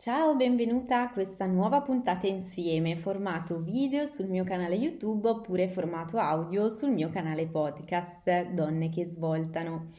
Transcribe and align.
Ciao, 0.00 0.36
benvenuta 0.36 1.00
a 1.00 1.10
questa 1.10 1.44
nuova 1.44 1.80
puntata 1.80 2.28
insieme, 2.28 2.96
formato 2.96 3.58
video 3.58 4.06
sul 4.06 4.28
mio 4.28 4.44
canale 4.44 4.76
YouTube 4.76 5.28
oppure 5.28 5.66
formato 5.66 6.18
audio 6.18 6.68
sul 6.68 6.92
mio 6.92 7.10
canale 7.10 7.48
podcast 7.48 8.52
Donne 8.52 8.90
che 8.90 9.06
svoltano. 9.06 9.90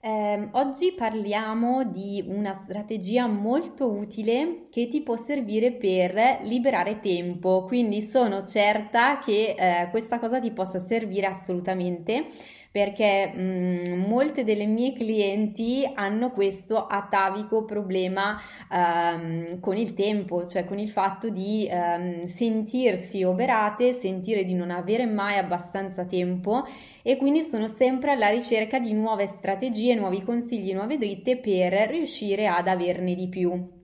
Eh, 0.00 0.48
oggi 0.52 0.92
parliamo 0.92 1.82
di 1.82 2.24
una 2.24 2.54
strategia 2.54 3.26
molto 3.26 3.90
utile 3.90 4.68
che 4.70 4.86
ti 4.86 5.02
può 5.02 5.16
servire 5.16 5.72
per 5.72 6.42
liberare 6.42 7.00
tempo, 7.00 7.64
quindi 7.64 8.00
sono 8.00 8.44
certa 8.44 9.18
che 9.18 9.56
eh, 9.58 9.88
questa 9.90 10.20
cosa 10.20 10.38
ti 10.38 10.52
possa 10.52 10.78
servire 10.78 11.26
assolutamente 11.26 12.28
perché 12.72 13.30
mh, 13.32 13.40
mm, 13.40 14.04
molte 14.08 14.44
delle 14.44 14.66
mie 14.66 14.94
clienti 14.94 15.88
hanno 15.94 16.30
questo 16.32 16.86
atavico 16.86 17.64
problema 17.64 18.40
um, 18.70 19.60
con 19.60 19.76
il 19.76 19.92
tempo, 19.92 20.46
cioè 20.46 20.64
con 20.64 20.78
il 20.78 20.88
fatto 20.88 21.28
di 21.28 21.68
um, 21.70 22.24
sentirsi 22.24 23.22
oberate, 23.22 23.92
sentire 23.92 24.44
di 24.44 24.54
non 24.54 24.70
avere 24.70 25.04
mai 25.04 25.36
abbastanza 25.36 26.06
tempo 26.06 26.66
e 27.02 27.16
quindi 27.18 27.42
sono 27.42 27.68
sempre 27.68 28.12
alla 28.12 28.30
ricerca 28.30 28.78
di 28.78 28.94
nuove 28.94 29.26
strategie, 29.26 29.94
nuovi 29.94 30.22
consigli, 30.22 30.72
nuove 30.72 30.96
dritte 30.96 31.36
per 31.36 31.72
riuscire 31.90 32.46
ad 32.46 32.68
averne 32.68 33.14
di 33.14 33.28
più. 33.28 33.81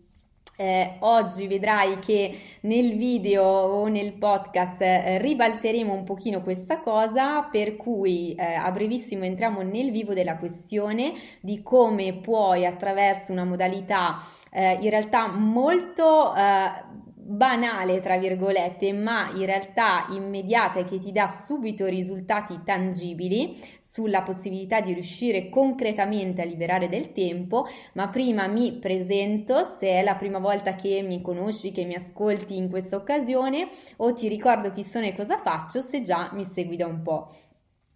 Eh, 0.61 0.97
oggi 1.01 1.47
vedrai 1.47 2.01
che 2.01 2.37
nel 2.63 2.97
video 2.97 3.45
o 3.45 3.87
nel 3.87 4.13
podcast 4.15 4.83
eh, 4.83 5.19
ribalteremo 5.19 5.93
un 5.93 6.03
pochino 6.03 6.43
questa 6.43 6.81
cosa, 6.81 7.43
per 7.45 7.77
cui 7.77 8.35
eh, 8.35 8.55
a 8.55 8.69
brevissimo 8.73 9.23
entriamo 9.23 9.63
nel 9.63 9.93
vivo 9.93 10.15
della 10.15 10.37
questione 10.37 11.13
di 11.39 11.63
come 11.63 12.15
puoi 12.15 12.67
attraverso 12.67 13.31
una 13.31 13.45
modalità 13.45 14.17
eh, 14.51 14.79
in 14.81 14.91
realtà 14.91 15.31
molto 15.31 16.35
eh, 16.35 16.71
banale, 17.29 18.01
tra 18.01 18.17
virgolette, 18.17 18.93
ma 18.95 19.31
in 19.35 19.45
realtà 19.45 20.07
immediata 20.11 20.81
e 20.81 20.85
che 20.85 20.99
ti 20.99 21.13
dà 21.13 21.29
subito 21.29 21.85
risultati 21.85 22.61
tangibili 22.65 23.55
sulla 23.81 24.23
possibilità 24.23 24.81
di 24.81 24.95
riuscire 24.95 25.51
concretamente 25.51 26.41
a 26.41 26.47
liberare 26.47 26.89
del 26.89 27.13
tempo, 27.13 27.67
ma 27.93 28.09
prima 28.09 28.47
mi 28.47 28.79
presento 28.79 29.65
se 29.79 29.89
è 29.89 30.03
la 30.03 30.15
prima 30.15 30.39
volta 30.39 30.75
che 30.75 31.03
mi 31.03 31.21
conosci, 31.21 31.71
che 31.71 31.85
mi 31.85 31.95
ascolti 31.95 32.57
in 32.57 32.71
questa 32.71 32.97
occasione 32.97 33.69
o 33.97 34.15
ti 34.15 34.29
ricordo 34.29 34.73
chi 34.73 34.83
sono 34.83 35.05
e 35.05 35.15
cosa 35.15 35.39
faccio 35.39 35.83
se 35.83 36.01
già 36.01 36.31
mi 36.33 36.45
segui 36.45 36.77
da 36.77 36.87
un 36.87 37.03
po'. 37.03 37.31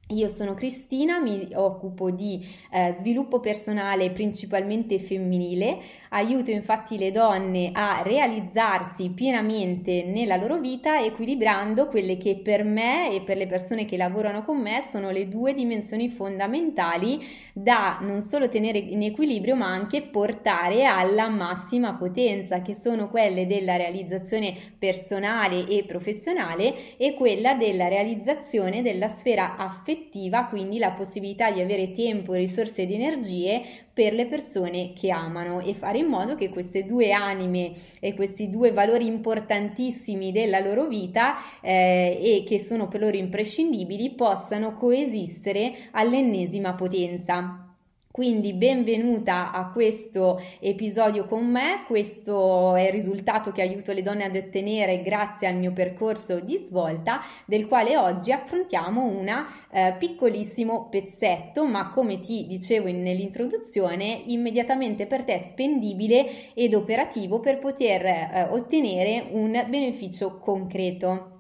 Io 0.09 0.29
sono 0.29 0.53
Cristina, 0.53 1.21
mi 1.21 1.49
occupo 1.55 2.11
di 2.11 2.47
eh, 2.71 2.95
sviluppo 2.99 3.41
personale 3.41 4.11
principalmente 4.11 4.99
femminile, 4.99 5.79
aiuto 6.11 6.51
infatti 6.51 6.99
le 6.99 7.11
donne 7.13 7.71
a 7.73 8.03
realizzarsi 8.03 9.09
pienamente 9.09 10.05
nella 10.05 10.37
loro 10.37 10.59
vita 10.59 11.01
equilibrando 11.03 11.87
quelle 11.89 12.19
che 12.19 12.37
per 12.37 12.63
me 12.63 13.15
e 13.15 13.23
per 13.23 13.39
le 13.39 13.47
persone 13.47 13.87
che 13.87 13.97
lavorano 13.97 14.45
con 14.45 14.61
me 14.61 14.85
sono 14.87 15.11
le 15.11 15.29
due 15.29 15.55
dimensioni 15.55 16.11
fondamentali 16.11 17.25
da 17.55 17.97
non 18.03 18.21
solo 18.21 18.51
tenere 18.51 18.77
in 18.79 19.03
equilibrio 19.03 19.57
ma 19.57 19.69
anche 19.69 20.03
portare 20.03 20.85
alla 20.85 21.29
massima 21.31 21.95
potenza 21.95 22.61
che 22.61 22.75
sono 22.75 23.09
quelle 23.09 23.47
della 23.47 23.77
realizzazione 23.77 24.55
personale 24.79 25.67
e 25.67 25.85
professionale 25.87 26.99
e 26.99 27.15
quella 27.15 27.55
della 27.55 27.89
realizzazione 27.89 28.83
della 28.83 29.09
sfera 29.09 29.57
affettiva 29.57 29.92
effettiva, 29.93 30.47
quindi 30.47 30.79
la 30.79 30.93
possibilità 30.93 31.51
di 31.51 31.61
avere 31.61 31.93
tempo, 31.93 32.33
risorse 32.33 32.83
ed 32.83 32.93
energie 32.93 33.63
per 33.93 34.15
le 34.15 34.27
persone 34.27 34.93
che 34.95 35.11
amano 35.11 35.61
e 35.61 35.75
fare 35.75 35.99
in 35.99 36.07
modo 36.07 36.35
che 36.35 36.49
queste 36.49 36.85
due 36.85 37.13
anime 37.13 37.73
e 38.01 38.15
questi 38.15 38.49
due 38.49 38.73
valori 38.73 39.07
importantissimi 39.07 40.33
della 40.33 40.61
loro 40.61 40.87
vita 40.87 41.37
eh, 41.61 42.19
e 42.21 42.45
che 42.47 42.65
sono 42.65 42.89
per 42.89 43.01
loro 43.01 43.17
imprescindibili 43.17 44.11
possano 44.11 44.75
coesistere 44.77 45.75
all'ennesima 45.93 46.75
potenza. 46.75 47.72
Quindi 48.13 48.53
benvenuta 48.53 49.53
a 49.53 49.71
questo 49.71 50.39
episodio 50.61 51.25
con 51.25 51.51
me, 51.51 51.85
questo 51.87 52.75
è 52.75 52.83
il 52.83 52.93
risultato 52.93 53.53
che 53.53 53.63
aiuto 53.63 53.95
le 53.95 54.03
donne 54.03 54.25
ad 54.25 54.37
ottenere 54.37 55.01
grazie 55.01 55.47
al 55.47 55.57
mio 55.57 55.73
percorso 55.73 56.39
di 56.39 56.59
svolta 56.59 57.23
del 57.47 57.67
quale 57.67 57.97
oggi 57.97 58.31
affrontiamo 58.31 59.03
un 59.03 59.29
eh, 59.71 59.97
piccolissimo 59.99 60.89
pezzetto 60.91 61.65
ma 61.65 61.89
come 61.89 62.21
ti 62.21 62.47
dicevo 62.47 62.89
in, 62.89 63.01
nell'introduzione 63.01 64.21
immediatamente 64.27 65.07
per 65.07 65.25
te 65.25 65.47
spendibile 65.49 66.53
ed 66.53 66.75
operativo 66.75 67.41
per 67.41 67.61
poter 67.61 68.05
eh, 68.05 68.49
ottenere 68.51 69.29
un 69.31 69.53
beneficio 69.71 70.37
concreto. 70.39 71.32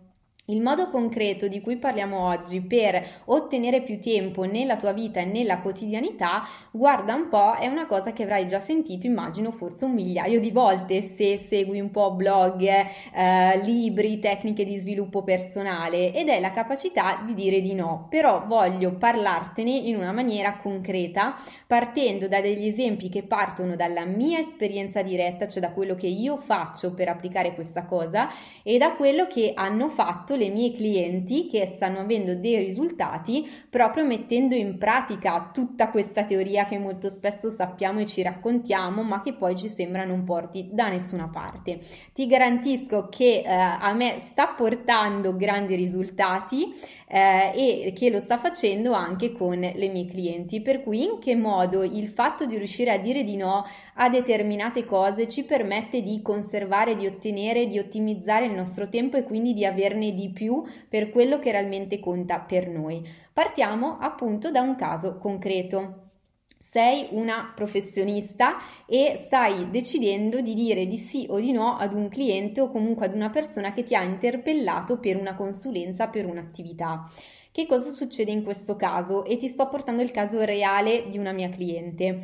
Il 0.47 0.61
modo 0.61 0.91
concreto 0.91 1.47
di 1.47 1.61
cui 1.61 1.77
parliamo 1.77 2.27
oggi 2.27 2.61
per 2.63 3.01
ottenere 3.27 3.81
più 3.81 4.01
tempo 4.01 4.43
nella 4.43 4.77
tua 4.77 4.91
vita 4.91 5.21
e 5.21 5.25
nella 5.25 5.61
quotidianità, 5.61 6.43
guarda 6.73 7.15
un 7.15 7.29
po', 7.29 7.55
è 7.55 7.69
una 7.69 7.87
cosa 7.87 8.13
che 8.13 8.25
avrai 8.25 8.49
già 8.49 8.59
sentito, 8.59 9.07
immagino 9.07 9.53
forse 9.53 9.85
un 9.85 9.93
migliaio 9.93 10.41
di 10.41 10.51
volte 10.51 11.01
se 11.15 11.39
segui 11.39 11.79
un 11.79 11.93
po' 11.93 12.15
blog, 12.15 12.61
eh, 12.61 13.61
libri, 13.63 14.19
tecniche 14.19 14.65
di 14.65 14.79
sviluppo 14.79 15.23
personale 15.23 16.13
ed 16.13 16.29
è 16.29 16.41
la 16.41 16.51
capacità 16.51 17.23
di 17.25 17.35
dire 17.35 17.61
di 17.61 17.75
no. 17.75 18.09
Però 18.11 18.45
voglio 18.45 18.97
parlartene 18.97 19.71
in 19.71 19.95
una 19.95 20.11
maniera 20.11 20.57
concreta, 20.57 21.37
partendo 21.69 22.27
da 22.27 22.41
degli 22.41 22.67
esempi 22.67 23.09
che 23.09 23.23
partono 23.23 23.77
dalla 23.77 24.05
mia 24.05 24.41
esperienza 24.41 25.03
diretta, 25.03 25.47
cioè 25.47 25.63
da 25.63 25.71
quello 25.71 25.95
che 25.95 26.09
io 26.09 26.37
faccio 26.37 26.95
per 26.95 27.09
applicare 27.09 27.55
questa 27.55 27.85
cosa 27.85 28.29
e 28.65 28.77
da 28.77 28.97
quello 28.97 29.29
che 29.29 29.53
hanno 29.55 29.89
fatto 29.89 30.31
mie 30.49 30.73
clienti 30.73 31.47
che 31.49 31.73
stanno 31.75 32.01
avendo 32.01 32.35
dei 32.35 32.59
risultati 32.59 33.49
proprio 33.69 34.05
mettendo 34.05 34.55
in 34.55 34.79
pratica 34.79 35.51
tutta 35.53 35.91
questa 35.91 36.25
teoria 36.25 36.67
che 36.67 36.79
molto 36.79 37.09
spesso 37.09 37.51
sappiamo 37.51 38.01
e 38.01 38.07
ci 38.07 38.23
raccontiamo, 38.23 39.03
ma 39.03 39.23
che 39.23 39.35
poi 39.35 39.57
ci 39.57 39.69
sembra 39.69 40.05
non 40.05 40.25
porti 40.25 40.69
da 40.73 40.89
nessuna 40.89 41.29
parte. 41.29 41.79
Ti 42.13 42.27
garantisco 42.27 43.09
che 43.09 43.43
eh, 43.45 43.51
a 43.51 43.93
me 43.93 44.19
sta 44.21 44.49
portando 44.49 45.37
grandi 45.37 45.75
risultati 45.75 46.73
eh, 47.13 47.85
e 47.85 47.93
che 47.93 48.09
lo 48.09 48.19
sta 48.19 48.39
facendo 48.39 48.93
anche 48.93 49.33
con 49.33 49.59
le 49.61 49.89
mie 49.89 50.07
clienti. 50.07 50.63
Per 50.63 50.83
cui 50.83 51.05
in 51.05 51.19
che 51.19 51.37
modo 51.37 51.83
il 51.83 52.09
fatto 52.09 52.47
di 52.47 52.57
riuscire 52.57 52.91
a 52.91 52.99
dire 52.99 53.23
di 53.23 53.37
no 53.37 53.65
a 53.95 54.09
determinate 54.09 54.87
cose 54.87 55.29
ci 55.29 55.45
permette 55.45 56.03
di 56.03 56.23
conservare, 56.23 56.97
di 56.97 57.07
ottenere, 57.07 57.69
di 57.69 57.79
ottimizzare 57.79 58.47
il 58.47 58.53
nostro 58.53 58.89
tempo 58.89 59.17
e 59.17 59.25
quindi 59.25 59.53
di 59.53 59.67
averne 59.67 60.13
di 60.15 60.22
più 60.31 60.62
per 60.88 61.10
quello 61.10 61.38
che 61.38 61.50
realmente 61.50 61.99
conta 62.00 62.38
per 62.41 62.69
noi. 62.69 63.06
Partiamo 63.33 63.99
appunto 63.99 64.50
da 64.50 64.60
un 64.60 64.77
caso 64.77 65.19
concreto 65.19 66.10
sei 66.72 67.09
una 67.10 67.53
professionista 67.55 68.56
e 68.87 69.25
stai 69.27 69.69
decidendo 69.69 70.41
di 70.41 70.55
dire 70.55 70.87
di 70.87 70.97
sì 70.97 71.27
o 71.28 71.38
di 71.38 71.53
no 71.53 71.77
ad 71.77 71.93
un 71.93 72.09
cliente 72.09 72.62
o 72.62 72.71
comunque 72.71 73.05
ad 73.05 73.15
una 73.15 73.28
persona 73.28 73.75
che 73.75 73.82
ti 73.82 73.94
ha 73.94 74.03
interpellato 74.03 74.99
per 74.99 75.19
una 75.19 75.34
consulenza, 75.34 76.09
per 76.09 76.25
un'attività. 76.25 77.11
Che 77.53 77.66
cosa 77.66 77.91
succede 77.91 78.31
in 78.31 78.43
questo 78.43 78.77
caso? 78.77 79.27
E 79.27 79.37
ti 79.37 79.49
sto 79.49 79.69
portando 79.69 80.00
il 80.00 80.11
caso 80.11 80.43
reale 80.44 81.11
di 81.11 81.19
una 81.19 81.32
mia 81.32 81.50
cliente. 81.50 82.21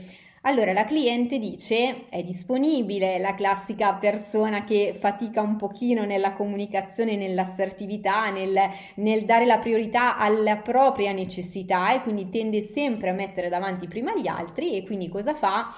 Allora 0.49 0.73
la 0.73 0.87
cliente 0.87 1.39
dice 1.39 2.09
è 2.09 2.23
disponibile, 2.23 3.19
la 3.19 3.35
classica 3.35 3.93
persona 3.93 4.65
che 4.65 4.97
fatica 4.99 5.43
un 5.43 5.57
pochino 5.57 6.07
nella 6.07 6.33
comunicazione, 6.33 7.17
nell'assertività, 7.17 8.31
nel, 8.31 8.59
nel 8.95 9.27
dare 9.27 9.45
la 9.45 9.59
priorità 9.59 10.17
alla 10.17 10.57
propria 10.57 11.13
necessità 11.13 11.93
e 11.93 12.01
quindi 12.01 12.31
tende 12.31 12.67
sempre 12.73 13.11
a 13.11 13.13
mettere 13.13 13.51
davanti 13.51 13.89
prima 13.89 14.17
gli 14.17 14.27
altri 14.27 14.75
e 14.75 14.85
quindi 14.85 15.11
cosa 15.11 15.35
fa? 15.35 15.69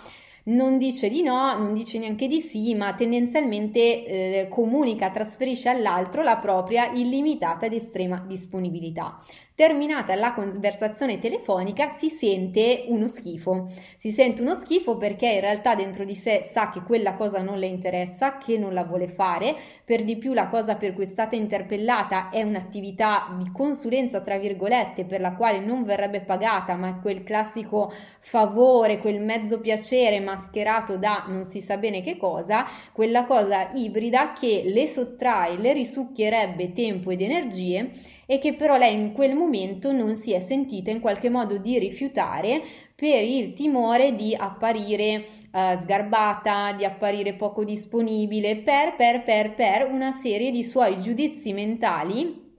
Non 0.44 0.78
dice 0.78 1.08
di 1.08 1.22
no, 1.22 1.56
non 1.58 1.74
dice 1.74 1.98
neanche 1.98 2.26
di 2.26 2.40
sì, 2.40 2.74
ma 2.74 2.94
tendenzialmente 2.94 3.80
eh, 3.80 4.48
comunica, 4.48 5.10
trasferisce 5.10 5.68
all'altro 5.68 6.22
la 6.22 6.36
propria 6.36 6.90
illimitata 6.90 7.66
ed 7.66 7.74
estrema 7.74 8.24
disponibilità. 8.26 9.18
Terminata 9.60 10.14
la 10.14 10.32
conversazione 10.32 11.18
telefonica 11.18 11.94
si 11.98 12.08
sente 12.08 12.86
uno 12.88 13.06
schifo. 13.06 13.66
Si 13.98 14.10
sente 14.10 14.40
uno 14.40 14.54
schifo 14.54 14.96
perché 14.96 15.28
in 15.28 15.40
realtà 15.40 15.74
dentro 15.74 16.04
di 16.04 16.14
sé 16.14 16.48
sa 16.50 16.70
che 16.70 16.82
quella 16.82 17.12
cosa 17.12 17.42
non 17.42 17.58
le 17.58 17.66
interessa, 17.66 18.38
che 18.38 18.56
non 18.56 18.72
la 18.72 18.84
vuole 18.84 19.06
fare. 19.06 19.54
Per 19.84 20.02
di 20.02 20.16
più 20.16 20.32
la 20.32 20.46
cosa 20.46 20.76
per 20.76 20.94
cui 20.94 21.02
è 21.02 21.06
stata 21.06 21.36
interpellata 21.36 22.30
è 22.30 22.42
un'attività 22.42 23.36
di 23.36 23.52
consulenza, 23.52 24.22
tra 24.22 24.38
virgolette, 24.38 25.04
per 25.04 25.20
la 25.20 25.34
quale 25.34 25.60
non 25.60 25.84
verrebbe 25.84 26.22
pagata, 26.22 26.74
ma 26.76 26.88
è 26.88 27.00
quel 27.02 27.22
classico 27.22 27.92
favore, 28.20 28.98
quel 28.98 29.20
mezzo 29.20 29.60
piacere 29.60 30.20
mascherato 30.30 30.96
da 30.96 31.24
non 31.28 31.44
si 31.44 31.60
sa 31.60 31.76
bene 31.76 32.00
che 32.00 32.16
cosa, 32.16 32.66
quella 32.92 33.24
cosa 33.24 33.70
ibrida 33.74 34.32
che 34.32 34.62
le 34.66 34.86
sottrae, 34.86 35.56
le 35.56 35.72
risucchierebbe 35.72 36.72
tempo 36.72 37.10
ed 37.10 37.22
energie 37.22 37.90
e 38.26 38.38
che 38.38 38.54
però 38.54 38.76
lei 38.76 38.94
in 38.94 39.12
quel 39.12 39.34
momento 39.34 39.90
non 39.90 40.14
si 40.14 40.32
è 40.32 40.40
sentita 40.40 40.90
in 40.90 41.00
qualche 41.00 41.28
modo 41.28 41.56
di 41.56 41.78
rifiutare 41.78 42.62
per 42.94 43.24
il 43.24 43.54
timore 43.54 44.14
di 44.14 44.34
apparire 44.38 45.24
uh, 45.52 45.80
sgarbata, 45.80 46.72
di 46.72 46.84
apparire 46.84 47.34
poco 47.34 47.64
disponibile, 47.64 48.56
per, 48.58 48.94
per, 48.94 49.24
per, 49.24 49.54
per 49.54 49.88
una 49.90 50.12
serie 50.12 50.50
di 50.50 50.62
suoi 50.62 51.00
giudizi 51.00 51.52
mentali 51.52 52.49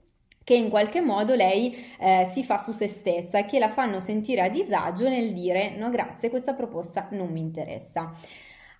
che 0.44 0.54
in 0.54 0.68
qualche 0.68 1.00
modo 1.00 1.34
lei 1.34 1.74
eh, 1.98 2.28
si 2.32 2.42
fa 2.42 2.58
su 2.58 2.72
se 2.72 2.88
stessa 2.88 3.38
e 3.38 3.46
che 3.46 3.58
la 3.58 3.68
fanno 3.70 4.00
sentire 4.00 4.42
a 4.42 4.48
disagio 4.48 5.08
nel 5.08 5.32
dire 5.32 5.74
no 5.76 5.90
grazie, 5.90 6.30
questa 6.30 6.54
proposta 6.54 7.08
non 7.12 7.30
mi 7.30 7.40
interessa. 7.40 8.10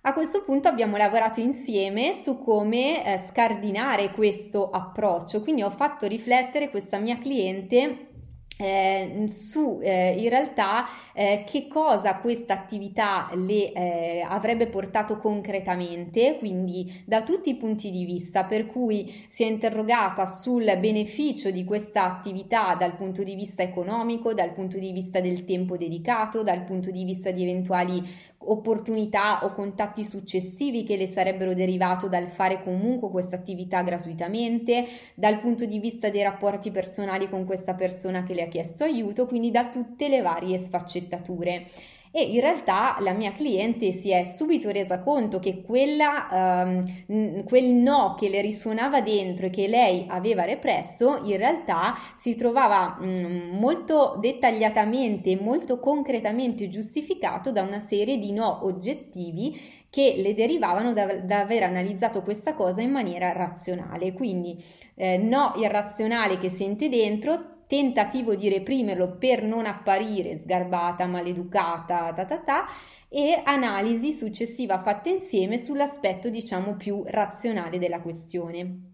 A 0.05 0.13
questo 0.13 0.43
punto 0.43 0.67
abbiamo 0.67 0.97
lavorato 0.97 1.39
insieme 1.39 2.19
su 2.21 2.37
come 2.37 3.05
eh, 3.05 3.23
scardinare 3.29 4.11
questo 4.11 4.69
approccio, 4.69 5.41
quindi 5.41 5.63
ho 5.63 5.69
fatto 5.69 6.07
riflettere 6.07 6.69
questa 6.69 6.97
mia 6.97 7.17
cliente 7.17 8.12
eh, 8.57 9.25
su 9.29 9.79
eh, 9.81 10.15
in 10.17 10.29
realtà 10.29 10.85
eh, 11.13 11.43
che 11.47 11.67
cosa 11.67 12.17
questa 12.17 12.53
attività 12.53 13.29
le 13.33 13.71
eh, 13.71 14.25
avrebbe 14.27 14.67
portato 14.67 15.17
concretamente, 15.17 16.37
quindi 16.37 17.03
da 17.05 17.23
tutti 17.23 17.49
i 17.49 17.55
punti 17.55 17.89
di 17.89 18.05
vista, 18.05 18.43
per 18.43 18.67
cui 18.67 19.25
si 19.29 19.43
è 19.43 19.47
interrogata 19.47 20.25
sul 20.25 20.77
beneficio 20.79 21.51
di 21.51 21.63
questa 21.63 22.03
attività 22.03 22.75
dal 22.75 22.95
punto 22.95 23.23
di 23.23 23.35
vista 23.35 23.63
economico, 23.63 24.33
dal 24.33 24.53
punto 24.53 24.77
di 24.77 24.91
vista 24.91 25.19
del 25.19 25.45
tempo 25.45 25.77
dedicato, 25.77 26.43
dal 26.43 26.63
punto 26.63 26.91
di 26.91 27.03
vista 27.03 27.31
di 27.31 27.43
eventuali 27.43 28.03
opportunità 28.51 29.45
o 29.45 29.53
contatti 29.53 30.03
successivi 30.03 30.83
che 30.83 30.97
le 30.97 31.07
sarebbero 31.07 31.53
derivato 31.53 32.07
dal 32.07 32.27
fare 32.27 32.63
comunque 32.63 33.09
questa 33.09 33.35
attività 33.35 33.81
gratuitamente, 33.81 34.85
dal 35.15 35.39
punto 35.39 35.65
di 35.65 35.79
vista 35.79 36.09
dei 36.09 36.23
rapporti 36.23 36.71
personali 36.71 37.29
con 37.29 37.45
questa 37.45 37.73
persona 37.73 38.23
che 38.23 38.33
le 38.33 38.43
ha 38.43 38.47
chiesto 38.47 38.83
aiuto, 38.83 39.25
quindi 39.25 39.51
da 39.51 39.69
tutte 39.69 40.07
le 40.07 40.21
varie 40.21 40.57
sfaccettature 40.59 41.65
e 42.15 42.21
in 42.21 42.41
realtà 42.41 42.95
la 42.99 43.11
mia 43.11 43.31
cliente 43.31 43.91
si 43.99 44.11
è 44.11 44.23
subito 44.23 44.69
resa 44.69 44.99
conto 44.99 45.39
che 45.39 45.63
quella, 45.63 46.75
um, 47.07 47.43
quel 47.43 47.71
no 47.71 48.13
che 48.15 48.29
le 48.29 48.39
risuonava 48.39 49.01
dentro 49.01 49.47
e 49.47 49.49
che 49.49 49.67
lei 49.67 50.05
aveva 50.07 50.43
represso 50.43 51.21
in 51.23 51.37
realtà 51.37 51.95
si 52.15 52.35
trovava 52.35 52.99
um, 53.01 53.57
molto 53.59 54.17
dettagliatamente 54.19 55.39
molto 55.41 55.79
concretamente 55.79 56.69
giustificato 56.69 57.51
da 57.51 57.63
una 57.63 57.79
serie 57.79 58.19
di 58.19 58.31
no 58.31 58.63
oggettivi 58.63 59.81
che 59.89 60.15
le 60.17 60.35
derivavano 60.35 60.93
da, 60.93 61.17
da, 61.17 61.39
aver 61.41 61.63
analizzato 61.63 62.23
questa 62.23 62.55
cosa 62.55 62.81
in 62.81 62.89
maniera 62.89 63.31
razionale. 63.31 64.11
Quindi 64.13 64.57
eh, 64.95 65.17
no 65.17 65.53
irrazionale 65.55 66.39
che 66.39 66.49
sente 66.49 66.89
dentro, 66.89 67.52
tentativo 67.67 68.35
di 68.35 68.49
reprimerlo 68.49 69.17
per 69.17 69.43
non 69.43 69.65
apparire 69.65 70.37
sgarbata, 70.37 71.05
maleducata, 71.07 72.13
ta 72.13 72.25
ta 72.25 72.39
ta, 72.39 72.65
e 73.09 73.41
analisi 73.43 74.11
successiva 74.11 74.79
fatta 74.79 75.09
insieme 75.09 75.57
sull'aspetto 75.57 76.29
diciamo 76.29 76.75
più 76.75 77.03
razionale 77.05 77.77
della 77.77 78.01
questione. 78.01 78.92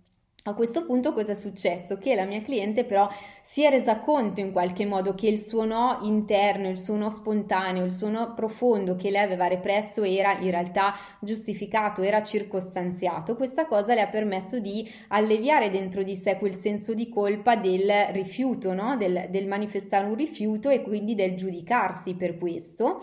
A 0.49 0.55
questo 0.55 0.83
punto 0.83 1.13
cosa 1.13 1.33
è 1.33 1.35
successo? 1.35 1.99
Che 1.99 2.15
la 2.15 2.25
mia 2.25 2.41
cliente 2.41 2.83
però 2.83 3.07
si 3.43 3.63
è 3.63 3.69
resa 3.69 3.99
conto 3.99 4.39
in 4.39 4.51
qualche 4.51 4.83
modo 4.83 5.13
che 5.13 5.27
il 5.27 5.37
suo 5.37 5.63
no 5.63 5.99
interno, 6.01 6.69
il 6.69 6.79
suo 6.79 6.95
no 6.95 7.11
spontaneo, 7.11 7.85
il 7.85 7.91
suo 7.91 8.09
no 8.09 8.33
profondo 8.33 8.95
che 8.95 9.11
lei 9.11 9.21
aveva 9.21 9.45
represso 9.45 10.01
era 10.01 10.39
in 10.39 10.49
realtà 10.49 10.95
giustificato, 11.21 12.01
era 12.01 12.23
circostanziato. 12.23 13.35
Questa 13.35 13.67
cosa 13.67 13.93
le 13.93 14.01
ha 14.01 14.07
permesso 14.07 14.57
di 14.57 14.91
alleviare 15.09 15.69
dentro 15.69 16.01
di 16.01 16.15
sé 16.15 16.37
quel 16.39 16.55
senso 16.55 16.95
di 16.95 17.09
colpa 17.09 17.55
del 17.55 18.07
rifiuto, 18.09 18.73
no? 18.73 18.97
del, 18.97 19.27
del 19.29 19.45
manifestare 19.45 20.07
un 20.07 20.15
rifiuto 20.15 20.69
e 20.69 20.81
quindi 20.81 21.13
del 21.13 21.35
giudicarsi 21.35 22.15
per 22.15 22.39
questo 22.39 22.99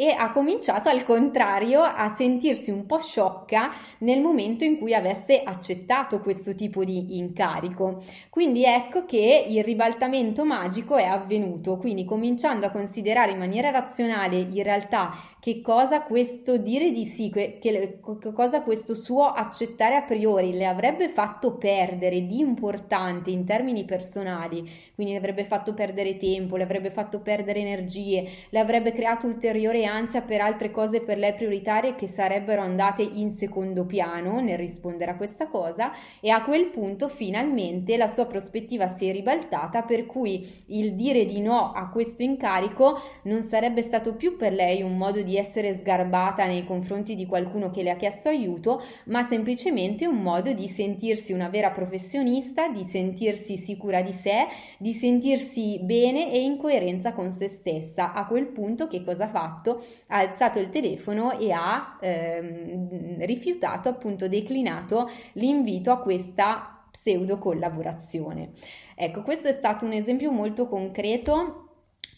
e 0.00 0.14
ha 0.16 0.30
cominciato 0.30 0.88
al 0.88 1.02
contrario 1.02 1.82
a 1.82 2.14
sentirsi 2.16 2.70
un 2.70 2.86
po' 2.86 3.00
sciocca 3.00 3.72
nel 3.98 4.20
momento 4.20 4.62
in 4.62 4.78
cui 4.78 4.94
avesse 4.94 5.42
accettato 5.42 6.20
questo 6.20 6.54
tipo 6.54 6.84
di 6.84 7.18
incarico. 7.18 8.00
Quindi 8.30 8.64
ecco 8.64 9.04
che 9.06 9.46
il 9.48 9.64
ribaltamento 9.64 10.44
magico 10.44 10.94
è 10.94 11.04
avvenuto, 11.04 11.78
quindi 11.78 12.04
cominciando 12.04 12.66
a 12.66 12.70
considerare 12.70 13.32
in 13.32 13.38
maniera 13.38 13.70
razionale 13.70 14.36
in 14.36 14.62
realtà 14.62 15.10
che 15.40 15.60
cosa 15.60 16.02
questo 16.02 16.58
dire 16.58 16.92
di 16.92 17.04
sì, 17.04 17.28
che, 17.30 17.58
che 17.60 17.98
cosa 18.00 18.62
questo 18.62 18.94
suo 18.94 19.24
accettare 19.24 19.96
a 19.96 20.02
priori 20.02 20.52
le 20.52 20.66
avrebbe 20.66 21.08
fatto 21.08 21.56
perdere 21.56 22.24
di 22.24 22.38
importante 22.38 23.30
in 23.30 23.44
termini 23.44 23.84
personali, 23.84 24.58
quindi 24.94 25.12
le 25.12 25.18
avrebbe 25.18 25.44
fatto 25.44 25.74
perdere 25.74 26.16
tempo, 26.16 26.56
le 26.56 26.62
avrebbe 26.62 26.92
fatto 26.92 27.20
perdere 27.20 27.60
energie, 27.60 28.28
le 28.48 28.58
avrebbe 28.60 28.92
creato 28.92 29.26
ulteriore 29.26 29.86
ansia 29.88 30.22
per 30.22 30.40
altre 30.40 30.70
cose 30.70 31.00
per 31.00 31.18
lei 31.18 31.34
prioritarie 31.34 31.96
che 31.96 32.06
sarebbero 32.06 32.62
andate 32.62 33.02
in 33.02 33.34
secondo 33.34 33.84
piano 33.84 34.40
nel 34.40 34.58
rispondere 34.58 35.12
a 35.12 35.16
questa 35.16 35.48
cosa 35.48 35.90
e 36.20 36.30
a 36.30 36.44
quel 36.44 36.66
punto 36.66 37.08
finalmente 37.08 37.96
la 37.96 38.08
sua 38.08 38.26
prospettiva 38.26 38.86
si 38.86 39.08
è 39.08 39.12
ribaltata 39.12 39.82
per 39.82 40.06
cui 40.06 40.46
il 40.66 40.94
dire 40.94 41.24
di 41.24 41.40
no 41.40 41.72
a 41.72 41.88
questo 41.88 42.22
incarico 42.22 43.00
non 43.22 43.42
sarebbe 43.42 43.82
stato 43.82 44.14
più 44.14 44.36
per 44.36 44.52
lei 44.52 44.82
un 44.82 44.96
modo 44.96 45.22
di 45.22 45.36
essere 45.36 45.76
sgarbata 45.76 46.46
nei 46.46 46.64
confronti 46.64 47.14
di 47.14 47.26
qualcuno 47.26 47.70
che 47.70 47.82
le 47.82 47.90
ha 47.90 47.96
chiesto 47.96 48.28
aiuto, 48.28 48.82
ma 49.06 49.22
semplicemente 49.24 50.06
un 50.06 50.20
modo 50.22 50.52
di 50.52 50.66
sentirsi 50.66 51.32
una 51.32 51.48
vera 51.48 51.70
professionista, 51.70 52.68
di 52.68 52.84
sentirsi 52.84 53.56
sicura 53.56 54.02
di 54.02 54.12
sé, 54.12 54.46
di 54.78 54.92
sentirsi 54.92 55.78
bene 55.82 56.32
e 56.32 56.42
in 56.42 56.56
coerenza 56.56 57.12
con 57.12 57.32
se 57.32 57.48
stessa. 57.48 58.12
A 58.12 58.26
quel 58.26 58.46
punto 58.46 58.88
che 58.88 59.04
cosa 59.04 59.24
ha 59.24 59.28
fatto? 59.28 59.77
Ha 60.08 60.18
alzato 60.18 60.58
il 60.58 60.70
telefono 60.70 61.38
e 61.38 61.52
ha 61.52 61.98
ehm, 62.00 63.24
rifiutato, 63.24 63.88
appunto 63.88 64.28
declinato 64.28 65.08
l'invito 65.32 65.90
a 65.90 65.98
questa 65.98 66.86
pseudo 66.90 67.38
collaborazione. 67.38 68.50
Ecco, 68.94 69.22
questo 69.22 69.48
è 69.48 69.52
stato 69.52 69.84
un 69.84 69.92
esempio 69.92 70.30
molto 70.30 70.66
concreto 70.66 71.67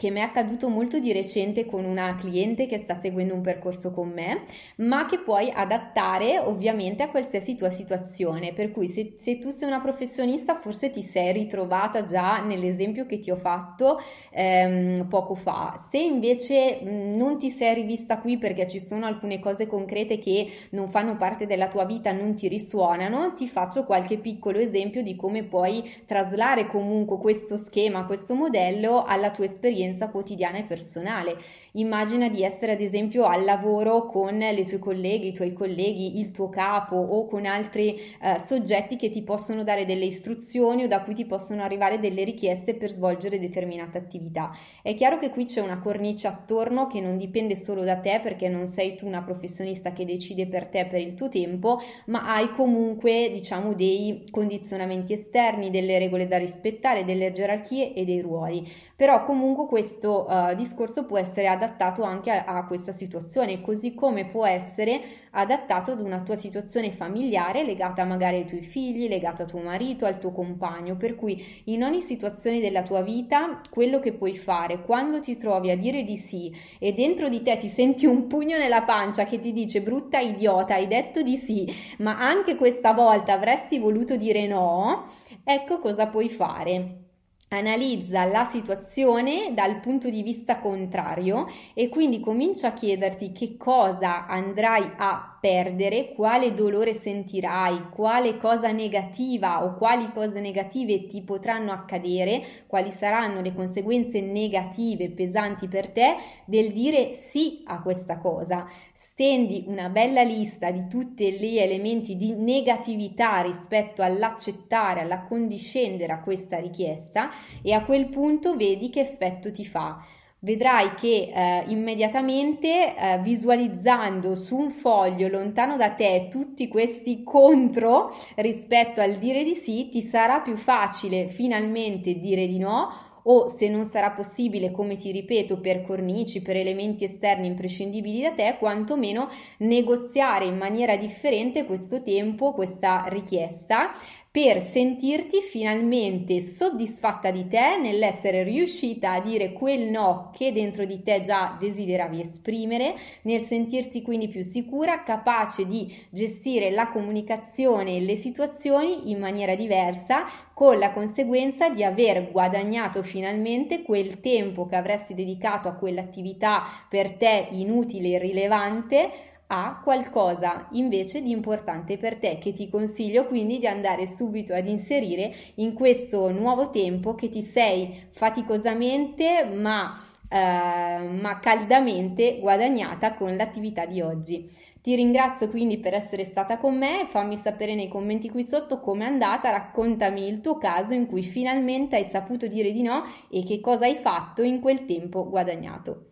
che 0.00 0.10
mi 0.10 0.20
è 0.20 0.22
accaduto 0.22 0.70
molto 0.70 0.98
di 0.98 1.12
recente 1.12 1.66
con 1.66 1.84
una 1.84 2.16
cliente 2.16 2.64
che 2.66 2.78
sta 2.78 2.98
seguendo 2.98 3.34
un 3.34 3.42
percorso 3.42 3.92
con 3.92 4.08
me, 4.08 4.44
ma 4.76 5.04
che 5.04 5.18
puoi 5.18 5.52
adattare 5.54 6.38
ovviamente 6.38 7.02
a 7.02 7.10
qualsiasi 7.10 7.54
tua 7.54 7.68
situazione. 7.68 8.54
Per 8.54 8.70
cui 8.70 8.88
se, 8.88 9.16
se 9.18 9.38
tu 9.38 9.50
sei 9.50 9.68
una 9.68 9.82
professionista 9.82 10.54
forse 10.54 10.88
ti 10.88 11.02
sei 11.02 11.34
ritrovata 11.34 12.04
già 12.04 12.42
nell'esempio 12.42 13.04
che 13.04 13.18
ti 13.18 13.30
ho 13.30 13.36
fatto 13.36 14.00
ehm, 14.30 15.06
poco 15.06 15.34
fa. 15.34 15.86
Se 15.90 15.98
invece 15.98 16.80
non 16.80 17.38
ti 17.38 17.50
sei 17.50 17.74
rivista 17.74 18.20
qui 18.20 18.38
perché 18.38 18.66
ci 18.66 18.80
sono 18.80 19.04
alcune 19.04 19.38
cose 19.38 19.66
concrete 19.66 20.18
che 20.18 20.50
non 20.70 20.88
fanno 20.88 21.18
parte 21.18 21.44
della 21.44 21.68
tua 21.68 21.84
vita, 21.84 22.10
non 22.10 22.34
ti 22.34 22.48
risuonano, 22.48 23.34
ti 23.34 23.46
faccio 23.46 23.84
qualche 23.84 24.16
piccolo 24.16 24.60
esempio 24.60 25.02
di 25.02 25.14
come 25.14 25.42
puoi 25.42 25.84
traslare 26.06 26.66
comunque 26.68 27.18
questo 27.18 27.58
schema, 27.58 28.06
questo 28.06 28.32
modello 28.32 29.04
alla 29.04 29.30
tua 29.30 29.44
esperienza 29.44 29.88
esperienza 29.90 30.08
quotidiana 30.08 30.58
e 30.58 30.64
personale. 30.64 31.36
Immagina 31.72 32.28
di 32.28 32.42
essere 32.42 32.72
ad 32.72 32.80
esempio 32.80 33.24
al 33.24 33.44
lavoro 33.44 34.06
con 34.06 34.36
le 34.38 34.64
tue 34.64 34.78
colleghe, 34.78 35.26
i 35.28 35.32
tuoi 35.32 35.52
colleghi, 35.52 36.18
il 36.18 36.30
tuo 36.32 36.48
capo 36.48 36.96
o 36.96 37.26
con 37.26 37.46
altri 37.46 37.96
eh, 38.20 38.38
soggetti 38.38 38.96
che 38.96 39.10
ti 39.10 39.22
possono 39.22 39.62
dare 39.62 39.84
delle 39.84 40.04
istruzioni 40.04 40.84
o 40.84 40.88
da 40.88 41.02
cui 41.02 41.14
ti 41.14 41.26
possono 41.26 41.62
arrivare 41.62 41.98
delle 41.98 42.24
richieste 42.24 42.74
per 42.74 42.90
svolgere 42.90 43.38
determinate 43.38 43.98
attività. 43.98 44.50
È 44.82 44.94
chiaro 44.94 45.18
che 45.18 45.30
qui 45.30 45.44
c'è 45.44 45.60
una 45.60 45.78
cornice 45.78 46.26
attorno 46.26 46.86
che 46.86 47.00
non 47.00 47.16
dipende 47.16 47.54
solo 47.56 47.84
da 47.84 47.98
te 47.98 48.20
perché 48.22 48.48
non 48.48 48.66
sei 48.66 48.96
tu 48.96 49.06
una 49.06 49.22
professionista 49.22 49.92
che 49.92 50.04
decide 50.04 50.46
per 50.46 50.66
te 50.66 50.86
per 50.86 51.00
il 51.00 51.14
tuo 51.14 51.28
tempo, 51.28 51.80
ma 52.06 52.34
hai 52.34 52.50
comunque 52.50 53.30
diciamo 53.32 53.74
dei 53.74 54.26
condizionamenti 54.30 55.12
esterni, 55.12 55.70
delle 55.70 55.98
regole 55.98 56.26
da 56.26 56.38
rispettare, 56.38 57.04
delle 57.04 57.32
gerarchie 57.32 57.92
e 57.92 58.04
dei 58.04 58.20
ruoli. 58.20 58.66
Però 58.96 59.24
comunque 59.24 59.79
questo 59.80 60.26
uh, 60.28 60.54
discorso 60.54 61.06
può 61.06 61.16
essere 61.16 61.48
adattato 61.48 62.02
anche 62.02 62.30
a, 62.30 62.44
a, 62.44 62.66
questa 62.66 62.92
situazione, 62.92 63.62
così 63.62 63.94
come 63.94 64.26
può 64.26 64.44
essere 64.44 65.00
adattato 65.30 65.92
ad 65.92 66.00
una 66.00 66.20
tua 66.20 66.36
situazione 66.36 66.90
familiare 66.90 67.64
legata 67.64 68.04
magari 68.04 68.36
ai 68.36 68.46
tuoi 68.46 68.60
figli, 68.60 69.08
legata 69.08 69.44
a 69.44 69.46
tuo 69.46 69.60
marito, 69.60 70.04
al 70.04 70.18
tuo 70.18 70.32
compagno, 70.32 70.96
per 70.96 71.14
cui 71.14 71.62
in 71.64 71.82
ogni 71.82 72.02
situazione 72.02 72.60
della 72.60 72.82
tua 72.82 73.00
vita 73.00 73.62
quello 73.70 74.00
che 74.00 74.12
puoi 74.12 74.36
fare 74.36 74.82
quando 74.82 75.18
ti 75.20 75.34
trovi 75.36 75.70
a 75.70 75.78
dire 75.78 76.02
di 76.02 76.18
sì 76.18 76.54
e 76.78 76.92
dentro 76.92 77.30
di 77.30 77.40
te 77.40 77.56
ti 77.56 77.68
senti 77.68 78.04
un 78.04 78.26
pugno 78.26 78.58
nella 78.58 78.82
pancia 78.82 79.24
che 79.24 79.40
ti 79.40 79.50
dice 79.50 79.80
brutta 79.80 80.18
idiota, 80.18 80.74
hai 80.74 80.88
detto 80.88 81.22
di 81.22 81.38
sì, 81.38 81.66
ma 81.98 82.18
anche 82.18 82.56
questa 82.56 82.92
volta 82.92 83.32
avresti 83.32 83.78
voluto 83.78 84.16
dire 84.16 84.46
no, 84.46 85.06
ecco 85.42 85.78
cosa 85.78 86.06
puoi 86.08 86.28
fare 86.28 87.08
analizza 87.52 88.24
la 88.26 88.44
situazione 88.44 89.52
dal 89.54 89.80
punto 89.80 90.08
di 90.08 90.22
vista 90.22 90.60
contrario 90.60 91.48
e 91.74 91.88
quindi 91.88 92.20
comincia 92.20 92.68
a 92.68 92.72
chiederti 92.72 93.32
che 93.32 93.56
cosa 93.56 94.26
andrai 94.26 94.88
a 94.96 95.36
perdere, 95.40 96.12
quale 96.12 96.52
dolore 96.52 96.92
sentirai, 96.92 97.88
quale 97.90 98.36
cosa 98.36 98.70
negativa 98.70 99.64
o 99.64 99.74
quali 99.74 100.12
cose 100.12 100.38
negative 100.38 101.06
ti 101.06 101.22
potranno 101.22 101.72
accadere, 101.72 102.44
quali 102.66 102.90
saranno 102.90 103.40
le 103.40 103.54
conseguenze 103.54 104.20
negative 104.20 105.10
pesanti 105.10 105.66
per 105.66 105.90
te 105.90 106.16
del 106.44 106.72
dire 106.72 107.14
sì 107.14 107.62
a 107.64 107.80
questa 107.80 108.18
cosa. 108.18 108.64
Stendi 108.92 109.64
una 109.66 109.88
bella 109.88 110.22
lista 110.22 110.70
di 110.70 110.86
tutti 110.86 111.32
gli 111.32 111.58
elementi 111.58 112.16
di 112.16 112.34
negatività 112.34 113.40
rispetto 113.40 114.02
all'accettare, 114.02 115.00
all'accondiscendere 115.00 116.12
a 116.12 116.20
questa 116.20 116.58
richiesta 116.58 117.30
e 117.62 117.72
a 117.72 117.84
quel 117.84 118.08
punto 118.08 118.56
vedi 118.56 118.90
che 118.90 119.00
effetto 119.00 119.50
ti 119.50 119.64
fa. 119.64 120.02
Vedrai 120.42 120.94
che 120.94 121.30
eh, 121.34 121.64
immediatamente 121.66 122.96
eh, 122.96 123.18
visualizzando 123.18 124.34
su 124.34 124.56
un 124.56 124.70
foglio 124.70 125.28
lontano 125.28 125.76
da 125.76 125.90
te 125.90 126.28
tutti 126.30 126.66
questi 126.66 127.22
contro 127.22 128.10
rispetto 128.36 129.02
al 129.02 129.16
dire 129.16 129.44
di 129.44 129.54
sì, 129.54 129.90
ti 129.90 130.00
sarà 130.00 130.40
più 130.40 130.56
facile 130.56 131.28
finalmente 131.28 132.14
dire 132.14 132.46
di 132.46 132.58
no 132.58 133.08
o 133.24 133.48
se 133.48 133.68
non 133.68 133.84
sarà 133.84 134.10
possibile, 134.12 134.70
come 134.70 134.96
ti 134.96 135.10
ripeto, 135.10 135.60
per 135.60 135.82
cornici, 135.82 136.42
per 136.42 136.56
elementi 136.56 137.04
esterni 137.04 137.46
imprescindibili 137.46 138.22
da 138.22 138.32
te, 138.32 138.56
quantomeno 138.58 139.28
negoziare 139.58 140.46
in 140.46 140.56
maniera 140.56 140.96
differente 140.96 141.64
questo 141.64 142.02
tempo, 142.02 142.52
questa 142.52 143.04
richiesta 143.08 143.90
per 144.32 144.64
sentirti 144.64 145.40
finalmente 145.40 146.40
soddisfatta 146.40 147.32
di 147.32 147.48
te 147.48 147.76
nell'essere 147.80 148.44
riuscita 148.44 149.14
a 149.14 149.20
dire 149.20 149.52
quel 149.52 149.90
no 149.90 150.30
che 150.32 150.52
dentro 150.52 150.84
di 150.84 151.02
te 151.02 151.20
già 151.20 151.56
desideravi 151.58 152.20
esprimere, 152.20 152.94
nel 153.22 153.42
sentirti 153.42 154.02
quindi 154.02 154.28
più 154.28 154.44
sicura, 154.44 155.02
capace 155.02 155.66
di 155.66 155.92
gestire 156.10 156.70
la 156.70 156.90
comunicazione 156.90 157.96
e 157.96 158.00
le 158.02 158.14
situazioni 158.14 159.10
in 159.10 159.18
maniera 159.18 159.56
diversa, 159.56 160.24
con 160.54 160.78
la 160.78 160.92
conseguenza 160.92 161.68
di 161.68 161.82
aver 161.82 162.30
guadagnato 162.30 163.02
finalmente 163.02 163.82
quel 163.82 164.20
tempo 164.20 164.66
che 164.66 164.76
avresti 164.76 165.12
dedicato 165.12 165.66
a 165.66 165.74
quell'attività 165.74 166.62
per 166.88 167.16
te 167.16 167.48
inutile 167.50 168.08
e 168.08 168.10
irrilevante 168.12 169.10
a 169.52 169.80
qualcosa 169.82 170.68
invece 170.72 171.22
di 171.22 171.32
importante 171.32 171.98
per 171.98 172.18
te 172.18 172.38
che 172.38 172.52
ti 172.52 172.68
consiglio 172.68 173.26
quindi 173.26 173.58
di 173.58 173.66
andare 173.66 174.06
subito 174.06 174.54
ad 174.54 174.68
inserire 174.68 175.34
in 175.56 175.72
questo 175.74 176.30
nuovo 176.30 176.70
tempo 176.70 177.16
che 177.16 177.28
ti 177.28 177.42
sei 177.42 178.06
faticosamente 178.12 179.44
ma, 179.44 179.92
eh, 180.30 180.98
ma 180.98 181.40
caldamente 181.40 182.38
guadagnata 182.38 183.14
con 183.14 183.34
l'attività 183.34 183.86
di 183.86 184.00
oggi. 184.00 184.68
Ti 184.80 184.94
ringrazio 184.94 185.48
quindi 185.48 185.78
per 185.78 185.94
essere 185.94 186.24
stata 186.24 186.56
con 186.56 186.78
me, 186.78 187.04
fammi 187.06 187.36
sapere 187.36 187.74
nei 187.74 187.88
commenti 187.88 188.30
qui 188.30 188.44
sotto 188.44 188.80
com'è 188.80 189.04
andata, 189.04 189.50
raccontami 189.50 190.26
il 190.26 190.40
tuo 190.40 190.56
caso 190.58 190.94
in 190.94 191.06
cui 191.06 191.22
finalmente 191.22 191.96
hai 191.96 192.04
saputo 192.04 192.46
dire 192.46 192.70
di 192.70 192.82
no 192.82 193.02
e 193.28 193.44
che 193.44 193.60
cosa 193.60 193.84
hai 193.84 193.96
fatto 193.96 194.42
in 194.42 194.60
quel 194.60 194.86
tempo 194.86 195.28
guadagnato. 195.28 196.06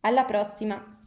Alla 0.00 0.24
prossima! 0.24 0.99